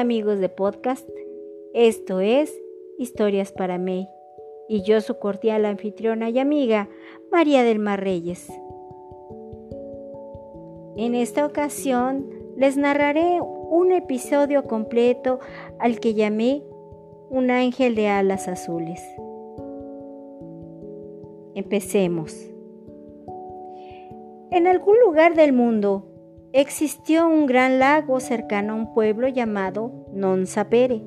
Amigos 0.00 0.40
de 0.40 0.48
podcast, 0.48 1.08
esto 1.72 2.18
es 2.18 2.52
Historias 2.98 3.52
para 3.52 3.78
May 3.78 4.08
y 4.68 4.82
yo 4.82 5.00
su 5.00 5.20
cordial 5.20 5.64
anfitriona 5.64 6.30
y 6.30 6.40
amiga 6.40 6.88
María 7.30 7.62
del 7.62 7.78
Mar 7.78 8.02
Reyes. 8.02 8.48
En 10.96 11.14
esta 11.14 11.46
ocasión 11.46 12.28
les 12.56 12.76
narraré 12.76 13.40
un 13.40 13.92
episodio 13.92 14.64
completo 14.64 15.38
al 15.78 16.00
que 16.00 16.14
llamé 16.14 16.64
Un 17.30 17.52
ángel 17.52 17.94
de 17.94 18.08
alas 18.08 18.48
azules. 18.48 19.00
Empecemos. 21.54 22.34
En 24.50 24.66
algún 24.66 24.98
lugar 24.98 25.36
del 25.36 25.52
mundo 25.52 26.13
existió 26.56 27.26
un 27.26 27.46
gran 27.46 27.80
lago 27.80 28.20
cercano 28.20 28.74
a 28.74 28.76
un 28.76 28.94
pueblo 28.94 29.26
llamado 29.26 30.06
Non 30.12 30.46
Sapere. 30.46 31.02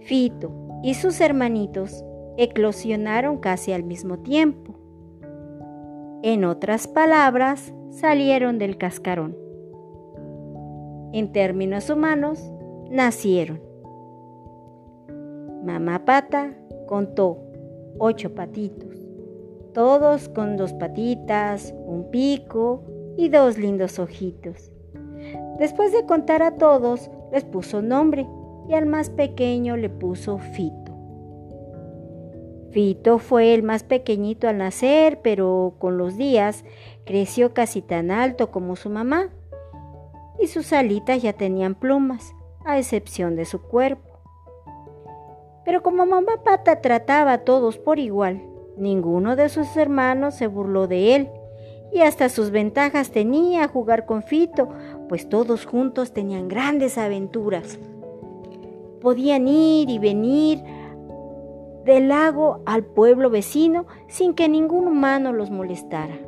Fito 0.00 0.80
y 0.82 0.94
sus 0.94 1.20
hermanitos 1.20 2.02
eclosionaron 2.38 3.36
casi 3.36 3.72
al 3.72 3.82
mismo 3.82 4.20
tiempo. 4.20 4.72
En 6.22 6.46
otras 6.46 6.88
palabras, 6.88 7.74
salieron 7.90 8.58
del 8.58 8.78
cascarón. 8.78 9.36
En 11.12 11.30
términos 11.30 11.90
humanos, 11.90 12.42
nacieron. 12.90 13.60
Mamá 15.66 16.06
Pata 16.06 16.54
contó 16.86 17.42
ocho 17.98 18.34
patitos, 18.34 18.96
todos 19.74 20.30
con 20.30 20.56
dos 20.56 20.72
patitas, 20.72 21.74
un 21.86 22.10
pico 22.10 22.87
y 23.18 23.28
dos 23.30 23.58
lindos 23.58 23.98
ojitos. 23.98 24.70
Después 25.58 25.92
de 25.92 26.06
contar 26.06 26.40
a 26.40 26.52
todos, 26.52 27.10
les 27.32 27.44
puso 27.44 27.82
nombre 27.82 28.28
y 28.68 28.74
al 28.74 28.86
más 28.86 29.10
pequeño 29.10 29.76
le 29.76 29.90
puso 29.90 30.38
Fito. 30.38 30.96
Fito 32.70 33.18
fue 33.18 33.54
el 33.54 33.64
más 33.64 33.82
pequeñito 33.82 34.48
al 34.48 34.58
nacer, 34.58 35.20
pero 35.20 35.74
con 35.80 35.98
los 35.98 36.16
días 36.16 36.64
creció 37.04 37.52
casi 37.52 37.82
tan 37.82 38.12
alto 38.12 38.52
como 38.52 38.76
su 38.76 38.88
mamá 38.88 39.30
y 40.38 40.46
sus 40.46 40.72
alitas 40.72 41.20
ya 41.20 41.32
tenían 41.32 41.74
plumas, 41.74 42.36
a 42.64 42.78
excepción 42.78 43.34
de 43.34 43.46
su 43.46 43.60
cuerpo. 43.62 44.20
Pero 45.64 45.82
como 45.82 46.06
mamá 46.06 46.44
pata 46.44 46.80
trataba 46.80 47.32
a 47.32 47.38
todos 47.38 47.78
por 47.78 47.98
igual, 47.98 48.44
ninguno 48.76 49.34
de 49.34 49.48
sus 49.48 49.76
hermanos 49.76 50.36
se 50.36 50.46
burló 50.46 50.86
de 50.86 51.16
él 51.16 51.28
y 51.92 52.00
hasta 52.00 52.28
sus 52.28 52.50
ventajas 52.50 53.10
tenía 53.10 53.68
jugar 53.68 54.06
con 54.06 54.22
Fito, 54.22 54.68
pues 55.08 55.28
todos 55.28 55.64
juntos 55.64 56.12
tenían 56.12 56.48
grandes 56.48 56.98
aventuras. 56.98 57.78
Podían 59.00 59.48
ir 59.48 59.88
y 59.88 59.98
venir 59.98 60.62
del 61.84 62.08
lago 62.08 62.60
al 62.66 62.84
pueblo 62.84 63.30
vecino 63.30 63.86
sin 64.08 64.34
que 64.34 64.48
ningún 64.48 64.86
humano 64.86 65.32
los 65.32 65.50
molestara. 65.50 66.18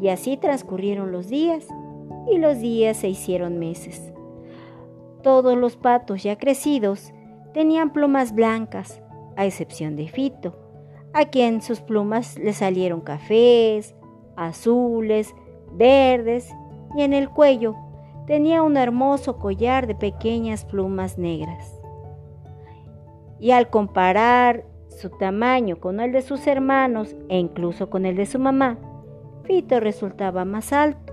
Y 0.00 0.08
así 0.08 0.36
transcurrieron 0.36 1.12
los 1.12 1.28
días 1.28 1.66
y 2.30 2.38
los 2.38 2.58
días 2.58 2.96
se 2.96 3.08
hicieron 3.08 3.58
meses. 3.58 4.12
Todos 5.22 5.56
los 5.56 5.76
patos 5.76 6.22
ya 6.22 6.36
crecidos 6.36 7.12
tenían 7.54 7.92
plumas 7.92 8.34
blancas, 8.34 9.00
a 9.36 9.46
excepción 9.46 9.96
de 9.96 10.08
Fito, 10.08 10.56
a 11.12 11.26
quien 11.26 11.62
sus 11.62 11.80
plumas 11.80 12.38
le 12.38 12.52
salieron 12.52 13.00
cafés, 13.00 13.94
azules, 14.36 15.34
verdes 15.72 16.50
y 16.96 17.02
en 17.02 17.12
el 17.12 17.28
cuello 17.28 17.74
tenía 18.26 18.62
un 18.62 18.76
hermoso 18.76 19.38
collar 19.38 19.86
de 19.86 19.94
pequeñas 19.94 20.64
plumas 20.64 21.18
negras. 21.18 21.72
Y 23.38 23.50
al 23.50 23.68
comparar 23.68 24.64
su 24.88 25.10
tamaño 25.10 25.78
con 25.78 26.00
el 26.00 26.12
de 26.12 26.22
sus 26.22 26.46
hermanos 26.46 27.14
e 27.28 27.38
incluso 27.38 27.90
con 27.90 28.06
el 28.06 28.16
de 28.16 28.26
su 28.26 28.38
mamá, 28.38 28.78
Fito 29.44 29.78
resultaba 29.78 30.44
más 30.44 30.72
alto. 30.72 31.12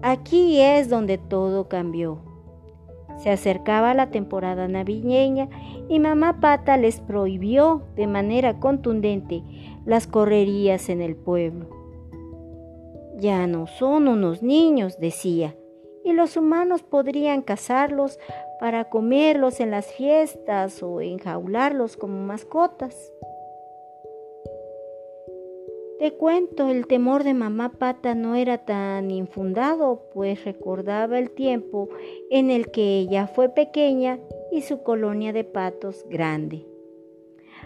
Aquí 0.00 0.60
es 0.60 0.88
donde 0.88 1.18
todo 1.18 1.68
cambió. 1.68 2.18
Se 3.18 3.30
acercaba 3.30 3.94
la 3.94 4.10
temporada 4.10 4.66
navideña 4.66 5.48
y 5.88 6.00
mamá 6.00 6.40
Pata 6.40 6.76
les 6.76 7.00
prohibió 7.00 7.82
de 7.94 8.06
manera 8.06 8.58
contundente 8.58 9.42
las 9.84 10.06
correrías 10.06 10.88
en 10.88 11.00
el 11.00 11.16
pueblo. 11.16 11.66
Ya 13.16 13.46
no 13.46 13.66
son 13.66 14.08
unos 14.08 14.42
niños, 14.42 14.98
decía, 14.98 15.56
y 16.04 16.12
los 16.12 16.36
humanos 16.36 16.82
podrían 16.82 17.42
cazarlos 17.42 18.18
para 18.60 18.88
comerlos 18.88 19.60
en 19.60 19.70
las 19.70 19.86
fiestas 19.92 20.82
o 20.82 21.00
enjaularlos 21.00 21.96
como 21.96 22.20
mascotas. 22.20 23.12
Te 25.98 26.12
cuento, 26.14 26.68
el 26.68 26.88
temor 26.88 27.22
de 27.22 27.32
mamá 27.32 27.70
Pata 27.78 28.16
no 28.16 28.34
era 28.34 28.58
tan 28.58 29.12
infundado, 29.12 30.08
pues 30.12 30.44
recordaba 30.44 31.16
el 31.18 31.30
tiempo 31.30 31.88
en 32.28 32.50
el 32.50 32.72
que 32.72 32.98
ella 32.98 33.28
fue 33.28 33.48
pequeña 33.50 34.18
y 34.50 34.62
su 34.62 34.82
colonia 34.82 35.32
de 35.32 35.44
patos 35.44 36.04
grande. 36.08 36.71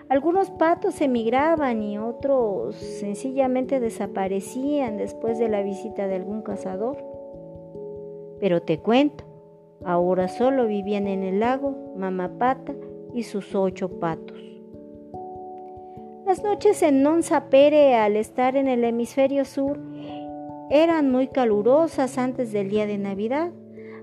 Algunos 0.08 0.50
patos 0.50 1.00
emigraban 1.00 1.82
y 1.82 1.98
otros 1.98 2.76
sencillamente 2.76 3.80
desaparecían 3.80 4.96
después 4.98 5.38
de 5.38 5.48
la 5.48 5.62
visita 5.62 6.06
de 6.06 6.14
algún 6.14 6.42
cazador. 6.42 6.96
Pero 8.38 8.62
te 8.62 8.78
cuento, 8.78 9.24
ahora 9.84 10.28
solo 10.28 10.66
vivían 10.66 11.08
en 11.08 11.24
el 11.24 11.40
lago 11.40 11.94
mamá 11.96 12.38
Pata 12.38 12.72
y 13.14 13.24
sus 13.24 13.54
ocho 13.54 13.98
patos. 13.98 14.38
Las 16.26 16.42
noches 16.42 16.82
en 16.82 17.02
Non 17.02 17.22
Sapere, 17.22 17.94
al 17.94 18.16
estar 18.16 18.56
en 18.56 18.68
el 18.68 18.84
hemisferio 18.84 19.44
sur, 19.44 19.78
eran 20.70 21.10
muy 21.10 21.28
calurosas 21.28 22.18
antes 22.18 22.52
del 22.52 22.68
día 22.68 22.86
de 22.86 22.98
Navidad, 22.98 23.50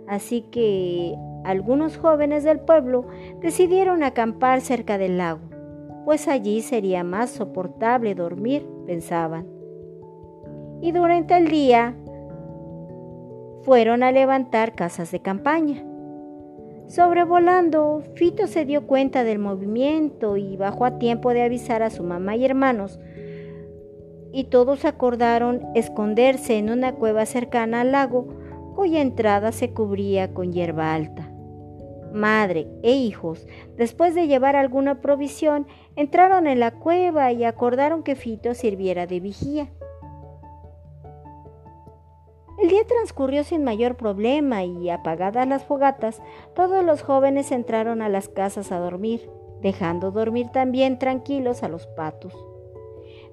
así 0.08 0.42
que 0.42 1.16
algunos 1.44 1.98
jóvenes 1.98 2.44
del 2.46 2.60
pueblo 2.60 3.06
decidieron 3.42 4.04
acampar 4.04 4.62
cerca 4.62 4.98
del 4.98 5.18
lago, 5.18 5.42
pues 6.06 6.28
allí 6.28 6.62
sería 6.62 7.04
más 7.04 7.30
soportable 7.30 8.16
dormir, 8.16 8.68
pensaban. 8.86 9.48
Y 10.82 10.92
durante 10.92 11.38
el 11.38 11.48
día 11.48 11.96
fueron 13.64 14.04
a 14.04 14.12
levantar 14.12 14.76
casas 14.76 15.12
de 15.12 15.22
campaña. 15.22 15.84
Sobrevolando, 16.88 18.04
Fito 18.16 18.48
se 18.48 18.66
dio 18.66 18.86
cuenta 18.86 19.24
del 19.24 19.40
movimiento 19.40 20.36
y 20.36 20.58
bajó 20.58 20.86
a 20.86 21.00
tiempo 21.00 21.34
de 21.34 21.44
avisar 21.44 21.82
a 21.82 21.90
su 21.90 22.04
mamá 22.04 22.36
y 22.36 22.46
hermanos. 22.46 23.00
Y 24.34 24.46
todos 24.46 24.84
acordaron 24.84 25.62
esconderse 25.76 26.58
en 26.58 26.70
una 26.70 26.94
cueva 26.94 27.26
cercana 27.26 27.82
al 27.82 27.94
lago, 27.94 28.28
cuya 28.76 29.02
entrada 29.02 29.52
se 29.52 29.72
cubría 29.72 30.34
con 30.34 30.52
hierba 30.52 30.94
alta. 30.94 31.23
Madre 32.14 32.68
e 32.84 32.92
hijos, 32.92 33.48
después 33.76 34.14
de 34.14 34.28
llevar 34.28 34.56
alguna 34.56 35.02
provisión, 35.02 35.66
entraron 35.96 36.46
en 36.46 36.60
la 36.60 36.72
cueva 36.72 37.32
y 37.32 37.44
acordaron 37.44 38.04
que 38.04 38.16
Fito 38.16 38.54
sirviera 38.54 39.08
de 39.08 39.20
vigía. 39.20 39.70
El 42.60 42.70
día 42.70 42.86
transcurrió 42.88 43.44
sin 43.44 43.64
mayor 43.64 43.96
problema 43.96 44.64
y, 44.64 44.92
apagadas 44.92 45.48
las 45.48 45.66
fogatas, 45.66 46.22
todos 46.54 46.86
los 46.86 47.02
jóvenes 47.02 47.52
entraron 47.52 48.04
a 48.04 48.10
las 48.10 48.30
casas 48.30 48.72
a 48.72 48.78
dormir, 48.78 49.28
dejando 49.62 50.12
dormir 50.12 50.50
también 50.50 51.00
tranquilos 51.00 51.64
a 51.64 51.68
los 51.68 51.88
patos. 51.88 52.34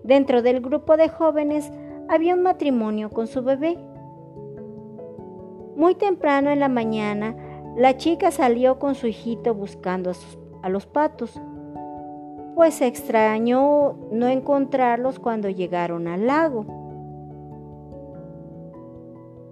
Dentro 0.02 0.40
del 0.40 0.62
grupo 0.62 0.96
de 0.96 1.10
jóvenes 1.10 1.70
había 2.08 2.34
un 2.34 2.42
matrimonio 2.42 3.10
con 3.10 3.26
su 3.26 3.42
bebé. 3.42 3.78
Muy 5.76 5.94
temprano 5.96 6.50
en 6.50 6.60
la 6.60 6.68
mañana, 6.68 7.36
la 7.76 7.96
chica 7.96 8.30
salió 8.30 8.78
con 8.78 8.94
su 8.94 9.06
hijito 9.06 9.54
buscando 9.54 10.12
a, 10.62 10.68
los 10.68 10.86
patos, 10.86 11.40
pues 12.54 12.74
se 12.74 12.86
extrañó 12.86 13.96
no 14.10 14.28
encontrarlos 14.28 15.18
cuando 15.18 15.48
llegaron 15.48 16.08
al 16.08 16.26
lago 16.26 16.80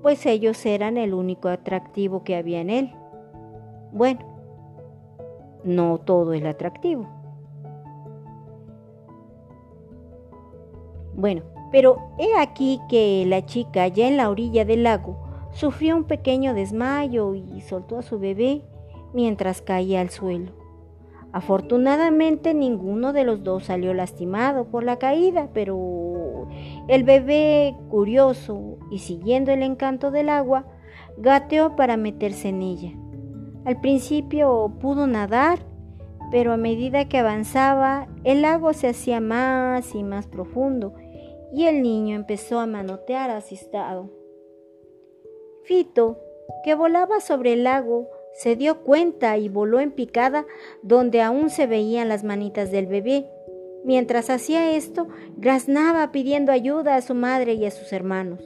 pues 0.03 0.25
ellos 0.27 0.65
eran 0.65 0.97
el 0.97 1.13
único 1.13 1.49
atractivo 1.49 2.23
que 2.23 2.37
había 2.37 2.61
en 2.61 2.71
él. 2.71 2.95
Bueno, 3.93 4.21
no 5.65 5.99
todo 5.99 6.33
es 6.33 6.45
atractivo. 6.45 7.07
Bueno, 11.15 11.43
pero 11.73 12.13
he 12.19 12.39
aquí 12.39 12.81
que 12.89 13.25
la 13.27 13.45
chica 13.45 13.89
ya 13.89 14.07
en 14.07 14.17
la 14.17 14.31
orilla 14.31 14.65
del 14.65 14.85
lago 14.85 15.28
sufrió 15.53 15.97
un 15.97 16.05
pequeño 16.05 16.55
desmayo 16.55 17.35
y 17.35 17.61
soltó 17.61 17.99
a 17.99 18.03
su 18.03 18.19
bebé 18.19 18.63
mientras 19.13 19.63
caía 19.63 20.01
al 20.01 20.11
suelo. 20.11 20.53
Afortunadamente 21.33 22.55
ninguno 22.55 23.13
de 23.13 23.25
los 23.25 23.45
dos 23.45 23.65
salió 23.65 23.93
lastimado 23.93 24.67
por 24.67 24.83
la 24.83 24.99
caída, 24.99 25.51
pero 25.53 26.49
el 26.89 27.05
bebé, 27.05 27.77
curioso 27.91 28.79
y 28.91 29.01
siguiendo 29.01 29.53
el 29.53 29.63
encanto 29.63 30.11
del 30.11 30.31
agua, 30.31 30.65
gateó 31.19 31.77
para 31.77 31.97
meterse 31.97 32.49
en 32.49 32.63
ella. 32.63 32.93
Al 33.67 33.81
principio 33.81 34.73
pudo 34.81 35.07
nadar, 35.07 35.59
pero 36.31 36.53
a 36.53 36.57
medida 36.57 37.09
que 37.09 37.19
avanzaba, 37.19 38.09
el 38.25 38.43
lago 38.43 38.73
se 38.73 38.89
hacía 38.89 39.21
más 39.21 39.95
y 39.95 40.03
más 40.03 40.27
profundo 40.27 40.95
y 41.53 41.65
el 41.65 41.83
niño 41.83 42.17
empezó 42.17 42.61
a 42.61 42.67
manotear 42.67 43.31
asustado. 43.31 44.18
Fito, 45.69 46.19
que 46.65 46.75
volaba 46.75 47.21
sobre 47.21 47.53
el 47.53 47.65
lago, 47.65 48.09
se 48.33 48.57
dio 48.57 48.85
cuenta 48.85 49.37
y 49.37 49.51
voló 49.51 49.81
en 49.81 49.91
picada 49.91 50.47
donde 50.81 51.21
aún 51.21 51.51
se 51.51 51.67
veían 51.67 52.09
las 52.09 52.25
manitas 52.25 52.71
del 52.71 52.87
bebé. 52.87 53.27
Mientras 53.85 54.31
hacía 54.31 54.75
esto, 54.75 55.09
graznaba 55.37 56.11
pidiendo 56.11 56.53
ayuda 56.53 56.97
a 56.97 57.03
su 57.03 57.15
madre 57.15 57.53
y 57.53 57.67
a 57.67 57.71
sus 57.71 57.93
hermanos. 57.93 58.41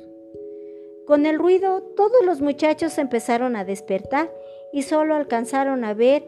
Con 1.07 1.25
el 1.25 1.39
ruido, 1.39 1.83
todos 1.95 2.25
los 2.27 2.41
muchachos 2.41 2.99
empezaron 2.99 3.55
a 3.55 3.65
despertar 3.65 4.29
y 4.73 4.83
solo 4.83 5.15
alcanzaron 5.15 5.85
a 5.85 5.95
ver 5.95 6.27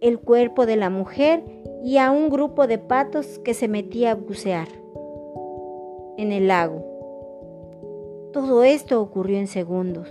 el 0.00 0.20
cuerpo 0.20 0.66
de 0.66 0.76
la 0.76 0.88
mujer 0.88 1.42
y 1.82 1.98
a 1.98 2.12
un 2.12 2.30
grupo 2.30 2.68
de 2.68 2.78
patos 2.78 3.40
que 3.40 3.54
se 3.54 3.66
metía 3.66 4.12
a 4.12 4.14
bucear 4.14 4.68
en 6.16 6.30
el 6.30 6.46
lago. 6.46 6.89
Todo 8.32 8.62
esto 8.62 9.00
ocurrió 9.00 9.38
en 9.38 9.46
segundos. 9.46 10.08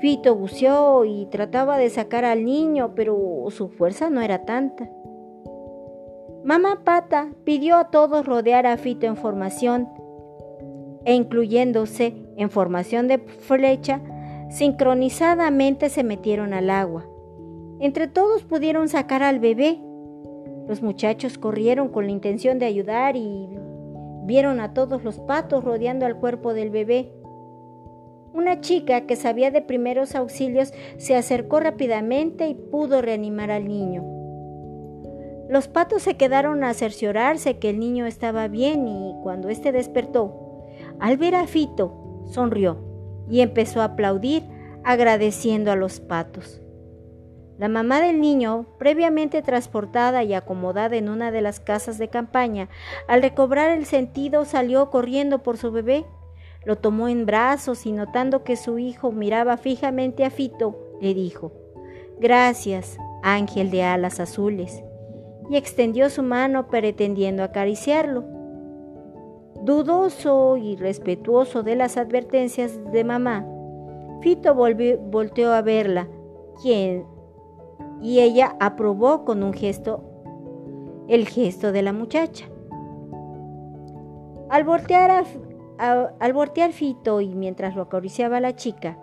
Fito 0.00 0.34
buceó 0.34 1.04
y 1.04 1.26
trataba 1.26 1.78
de 1.78 1.90
sacar 1.90 2.24
al 2.24 2.44
niño, 2.44 2.92
pero 2.94 3.44
su 3.50 3.68
fuerza 3.68 4.10
no 4.10 4.20
era 4.22 4.44
tanta. 4.44 4.88
Mamá 6.42 6.80
Pata 6.84 7.32
pidió 7.44 7.76
a 7.76 7.90
todos 7.90 8.24
rodear 8.24 8.66
a 8.66 8.76
Fito 8.78 9.06
en 9.06 9.16
formación 9.16 9.88
e 11.04 11.14
incluyéndose 11.14 12.14
en 12.36 12.50
formación 12.50 13.08
de 13.08 13.18
flecha, 13.18 14.00
sincronizadamente 14.48 15.88
se 15.88 16.02
metieron 16.02 16.54
al 16.54 16.70
agua. 16.70 17.06
Entre 17.78 18.08
todos 18.08 18.42
pudieron 18.44 18.88
sacar 18.88 19.22
al 19.22 19.38
bebé. 19.38 19.80
Los 20.68 20.82
muchachos 20.82 21.38
corrieron 21.38 21.88
con 21.88 22.06
la 22.06 22.12
intención 22.12 22.58
de 22.58 22.66
ayudar 22.66 23.16
y 23.16 23.48
vieron 24.24 24.60
a 24.60 24.74
todos 24.74 25.02
los 25.04 25.18
patos 25.20 25.64
rodeando 25.64 26.06
al 26.06 26.16
cuerpo 26.16 26.54
del 26.54 26.70
bebé. 26.70 27.12
Una 28.32 28.60
chica 28.60 29.02
que 29.02 29.16
sabía 29.16 29.50
de 29.50 29.60
primeros 29.60 30.14
auxilios 30.14 30.72
se 30.98 31.16
acercó 31.16 31.58
rápidamente 31.58 32.46
y 32.48 32.54
pudo 32.54 33.02
reanimar 33.02 33.50
al 33.50 33.66
niño. 33.66 34.04
Los 35.48 35.66
patos 35.66 36.02
se 36.02 36.16
quedaron 36.16 36.62
a 36.62 36.72
cerciorarse 36.74 37.58
que 37.58 37.70
el 37.70 37.80
niño 37.80 38.06
estaba 38.06 38.46
bien 38.46 38.86
y 38.86 39.14
cuando 39.24 39.48
éste 39.48 39.72
despertó, 39.72 40.64
al 41.00 41.16
ver 41.16 41.34
a 41.34 41.48
Fito, 41.48 42.22
sonrió 42.26 42.78
y 43.28 43.40
empezó 43.40 43.80
a 43.80 43.86
aplaudir 43.86 44.44
agradeciendo 44.84 45.72
a 45.72 45.76
los 45.76 45.98
patos. 45.98 46.60
La 47.58 47.68
mamá 47.68 48.00
del 48.00 48.20
niño, 48.20 48.66
previamente 48.78 49.42
transportada 49.42 50.22
y 50.22 50.34
acomodada 50.34 50.96
en 50.96 51.08
una 51.08 51.32
de 51.32 51.42
las 51.42 51.58
casas 51.58 51.98
de 51.98 52.08
campaña, 52.08 52.68
al 53.08 53.20
recobrar 53.20 53.76
el 53.76 53.86
sentido 53.86 54.44
salió 54.44 54.88
corriendo 54.88 55.42
por 55.42 55.58
su 55.58 55.70
bebé 55.72 56.06
lo 56.64 56.76
tomó 56.76 57.08
en 57.08 57.26
brazos 57.26 57.86
y 57.86 57.92
notando 57.92 58.44
que 58.44 58.56
su 58.56 58.78
hijo 58.78 59.12
miraba 59.12 59.56
fijamente 59.56 60.24
a 60.24 60.30
Fito, 60.30 60.76
le 61.00 61.14
dijo, 61.14 61.52
Gracias, 62.18 62.98
ángel 63.22 63.70
de 63.70 63.82
alas 63.82 64.20
azules, 64.20 64.82
y 65.48 65.56
extendió 65.56 66.10
su 66.10 66.22
mano 66.22 66.68
pretendiendo 66.68 67.42
acariciarlo. 67.42 68.24
Dudoso 69.62 70.56
y 70.56 70.76
respetuoso 70.76 71.62
de 71.62 71.76
las 71.76 71.96
advertencias 71.96 72.78
de 72.92 73.04
mamá, 73.04 73.46
Fito 74.20 74.54
volteó 74.54 75.52
a 75.52 75.62
verla, 75.62 76.08
quien, 76.62 77.06
y 78.02 78.20
ella 78.20 78.56
aprobó 78.60 79.24
con 79.24 79.42
un 79.42 79.52
gesto 79.52 80.04
el 81.08 81.26
gesto 81.26 81.72
de 81.72 81.82
la 81.82 81.92
muchacha. 81.92 82.46
Al 84.48 84.64
voltear 84.64 85.10
a, 85.10 85.24
al 85.80 86.32
voltear 86.32 86.72
Fito 86.72 87.20
y 87.20 87.34
mientras 87.34 87.74
lo 87.74 87.82
acariciaba 87.82 88.40
la 88.40 88.54
chica, 88.54 88.98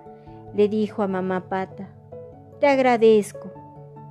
le 0.54 0.70
dijo 0.70 1.02
a 1.02 1.08
mamá 1.08 1.50
Pata, 1.50 1.90
te 2.60 2.68
agradezco. 2.68 3.52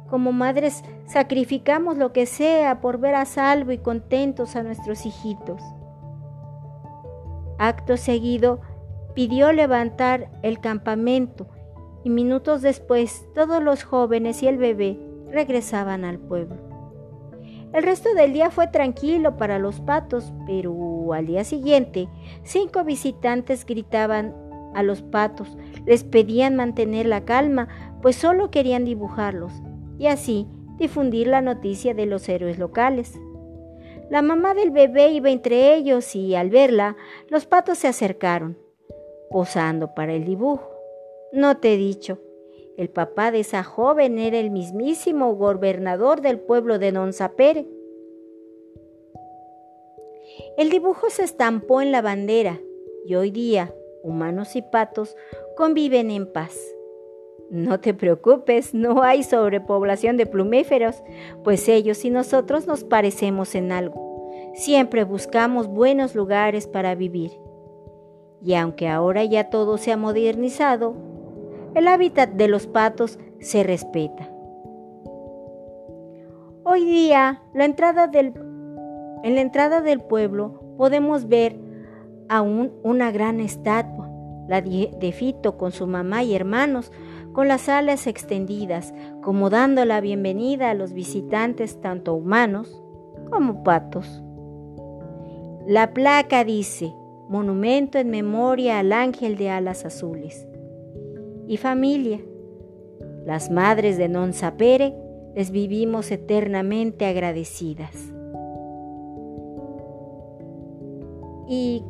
Como 0.09 0.33
madres 0.33 0.85
sacrificamos 1.07 1.97
lo 1.97 2.13
que 2.13 2.27
sea 2.27 2.81
por 2.81 2.99
ver 2.99 3.15
a 3.15 3.25
salvo 3.25 3.73
y 3.73 3.79
contentos 3.79 4.55
a 4.55 4.63
nuestros 4.63 5.05
hijitos. 5.05 5.61
Acto 7.59 7.97
seguido, 7.97 8.61
pidió 9.15 9.53
levantar 9.53 10.29
el 10.43 10.61
campamento 10.61 11.49
y 12.05 12.11
minutos 12.11 12.63
después 12.63 13.27
todos 13.35 13.63
los 13.63 13.83
jóvenes 13.83 14.43
y 14.43 14.49
el 14.49 14.59
bebé 14.59 14.99
regresaban 15.31 16.05
al 16.05 16.19
pueblo. 16.19 16.66
El 17.77 17.83
resto 17.83 18.15
del 18.15 18.33
día 18.33 18.51
fue 18.51 18.69
tranquilo 18.69 19.37
para 19.37 19.59
los 19.59 19.81
patos, 19.81 20.33
pero 20.47 21.13
al 21.13 21.27
día 21.27 21.45
siguiente 21.45 22.09
cinco 22.43 22.85
visitantes 22.85 23.67
gritaban 23.67 24.35
a 24.75 24.83
los 24.83 25.03
patos, 25.03 25.59
les 25.85 26.03
pedían 26.03 26.57
mantener 26.57 27.05
la 27.05 27.27
calma, 27.27 27.69
pues 28.01 28.17
solo 28.17 28.51
querían 28.51 28.87
dibujarlos 28.87 29.53
y 29.99 30.07
así 30.07 30.47
difundir 30.79 31.27
la 31.27 31.43
noticia 31.43 31.93
de 31.93 32.07
los 32.07 32.27
héroes 32.31 32.59
locales. 32.59 33.13
La 34.09 34.23
mamá 34.23 34.55
del 34.55 34.71
bebé 34.71 35.11
iba 35.11 35.29
entre 35.29 35.75
ellos 35.75 36.17
y 36.17 36.35
al 36.35 36.49
verla, 36.49 36.97
los 37.29 37.45
patos 37.45 37.77
se 37.77 37.89
acercaron, 37.89 38.57
posando 39.29 39.93
para 39.93 40.15
el 40.15 40.25
dibujo. 40.25 40.71
No 41.31 41.59
te 41.59 41.75
he 41.75 41.77
dicho, 41.77 42.21
el 42.77 42.91
papá 42.91 43.31
de 43.31 43.41
esa 43.41 43.65
joven 43.65 44.19
era 44.19 44.39
el 44.39 44.51
mismísimo 44.51 45.35
gobernador 45.35 46.21
del 46.21 46.39
pueblo 46.39 46.79
de 46.79 46.93
Nonzapere. 46.93 47.67
El 50.59 50.69
dibujo 50.69 51.09
se 51.09 51.25
estampó 51.25 51.81
en 51.81 51.93
la 51.93 52.03
bandera 52.03 52.61
y 53.07 53.15
hoy 53.15 53.31
día 53.31 53.75
humanos 54.03 54.57
y 54.57 54.63
patos 54.63 55.17
conviven 55.57 56.11
en 56.11 56.31
paz. 56.31 56.57
No 57.51 57.81
te 57.81 57.95
preocupes, 57.95 58.75
no 58.75 59.03
hay 59.03 59.23
sobrepoblación 59.23 60.17
de 60.17 60.27
plumíferos, 60.27 61.03
pues 61.45 61.69
ellos 61.69 62.05
y 62.05 62.11
nosotros 62.11 62.67
nos 62.67 62.85
parecemos 62.85 63.55
en 63.55 63.73
algo. 63.73 64.31
Siempre 64.55 65.05
buscamos 65.05 65.69
buenos 65.69 66.15
lugares 66.15 66.67
para 66.67 66.95
vivir. 66.95 67.33
Y 68.43 68.55
aunque 68.55 68.89
ahora 68.89 69.25
ya 69.25 69.49
todo 69.49 69.79
se 69.79 69.93
ha 69.93 69.97
modernizado, 69.97 70.95
el 71.77 71.89
hábitat 71.89 72.31
de 72.31 72.49
los 72.49 72.67
patos 72.67 73.19
se 73.39 73.63
respeta. 73.63 74.31
Hoy 76.65 76.87
día, 76.87 77.43
la 77.53 77.67
entrada 77.67 78.11
en 78.15 79.35
la 79.35 79.41
entrada 79.43 79.83
del 79.83 80.01
pueblo 80.01 80.75
podemos 80.79 81.29
ver 81.29 81.61
aún 82.31 82.73
una 82.83 83.11
gran 83.11 83.41
estatua, 83.41 84.09
la 84.49 84.63
de 84.63 85.13
Fito 85.15 85.59
con 85.59 85.71
su 85.71 85.87
mamá 85.87 86.23
y 86.23 86.35
hermanos, 86.35 86.93
con 87.35 87.47
las 87.47 87.69
alas 87.69 88.07
extendidas, 88.07 88.95
como 89.23 89.51
dando 89.51 89.85
la 89.85 90.01
bienvenida 90.01 90.71
a 90.71 90.75
los 90.75 90.95
visitantes 90.95 91.79
tanto 91.83 92.15
humanos 92.15 92.83
como 93.31 93.63
patos. 93.63 94.23
La 95.67 95.93
placa 95.93 96.43
dice, 96.43 96.95
Monumento 97.29 97.99
en 97.99 98.09
memoria 98.09 98.79
al 98.79 98.93
ángel 98.93 99.37
de 99.37 99.51
alas 99.51 99.85
azules 99.85 100.47
y 101.47 101.57
familia. 101.57 102.21
Las 103.25 103.51
madres 103.51 103.99
de 103.99 104.09
Non 104.09 104.33
Sapere 104.33 104.95
les 105.35 105.51
vivimos 105.51 106.11
eternamente 106.11 107.07
agradecidas. 107.07 107.95
Y 111.49 111.85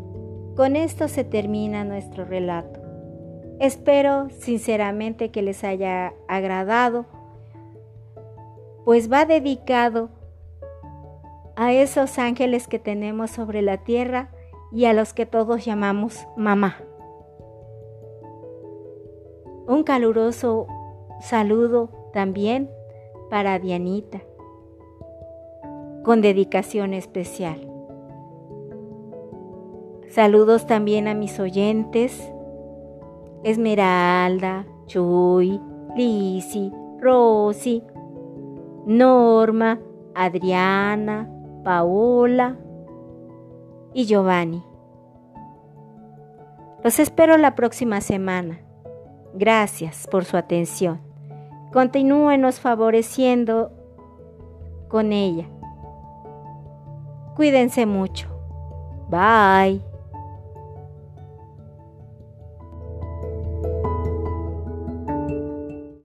con 0.56 0.76
esto 0.76 1.08
se 1.08 1.24
termina 1.24 1.84
nuestro 1.84 2.24
relato. 2.24 2.80
Espero 3.60 4.28
sinceramente 4.30 5.30
que 5.30 5.42
les 5.42 5.64
haya 5.64 6.12
agradado, 6.28 7.06
pues 8.84 9.10
va 9.10 9.24
dedicado 9.24 10.10
a 11.56 11.72
esos 11.72 12.18
ángeles 12.18 12.68
que 12.68 12.78
tenemos 12.78 13.30
sobre 13.30 13.62
la 13.62 13.78
tierra 13.78 14.30
y 14.72 14.84
a 14.84 14.92
los 14.92 15.14
que 15.14 15.24
todos 15.24 15.64
llamamos 15.64 16.26
mamá. 16.36 16.76
Un 19.68 19.82
caluroso 19.82 20.68
saludo 21.20 21.90
también 22.12 22.70
para 23.30 23.58
Dianita, 23.58 24.22
con 26.04 26.20
dedicación 26.20 26.94
especial. 26.94 27.68
Saludos 30.08 30.66
también 30.66 31.08
a 31.08 31.14
mis 31.14 31.40
oyentes, 31.40 32.32
Esmeralda, 33.42 34.66
Chuy, 34.86 35.60
Lisi, 35.96 36.72
Rosy, 37.00 37.82
Norma, 38.86 39.80
Adriana, 40.14 41.28
Paola 41.64 42.56
y 43.92 44.04
Giovanni. 44.04 44.62
Los 46.84 47.00
espero 47.00 47.36
la 47.36 47.56
próxima 47.56 48.00
semana. 48.00 48.60
Gracias 49.38 50.06
por 50.10 50.24
su 50.24 50.36
atención. 50.36 51.00
Continúenos 51.72 52.58
favoreciendo 52.58 53.70
con 54.88 55.12
ella. 55.12 55.46
Cuídense 57.36 57.84
mucho. 57.84 58.28
Bye. 59.10 59.85